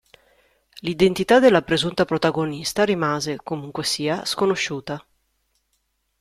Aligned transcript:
L'identità 0.79 1.37
della 1.37 1.61
presunta 1.61 2.05
protagonista 2.05 2.83
rimase 2.83 3.35
comunque 3.43 3.83
sia 3.83 4.25
sconosciuta. 4.25 5.05